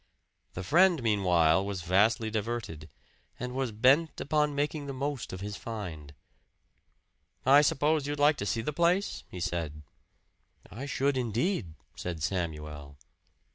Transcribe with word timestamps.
The 0.55 0.63
friend 0.63 1.03
meanwhile 1.03 1.63
was 1.63 1.83
vastly 1.83 2.31
diverted, 2.31 2.89
and 3.39 3.53
was 3.53 3.71
bent 3.71 4.19
upon 4.19 4.55
making 4.55 4.87
the 4.87 4.93
most 4.93 5.31
of 5.31 5.41
his 5.41 5.55
find. 5.57 6.15
"I 7.45 7.61
suppose 7.61 8.07
you'd 8.07 8.17
like 8.17 8.37
to 8.37 8.47
see 8.47 8.61
the 8.61 8.73
place?" 8.73 9.23
he 9.29 9.39
said. 9.39 9.83
"I 10.71 10.87
should, 10.87 11.17
indeed," 11.17 11.75
said 11.95 12.23
Samuel. 12.23 12.97